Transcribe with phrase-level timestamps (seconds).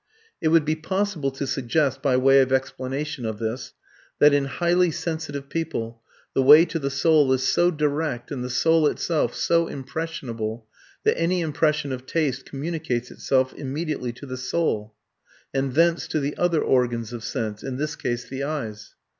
[0.41, 3.73] ]It would be possible to suggest, by way of explanation of this,
[4.17, 6.01] that in highly sensitive people,
[6.33, 10.65] the way to the soul is so direct and the soul itself so impressionable,
[11.03, 14.95] that any impression of taste communicates itself immediately to the soul,
[15.53, 18.95] and thence to the other organs of sense (in this case, the eyes).